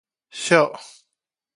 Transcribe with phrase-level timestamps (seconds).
[0.31, 0.65] 液